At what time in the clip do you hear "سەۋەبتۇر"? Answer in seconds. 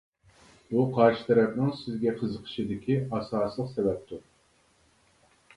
3.77-4.29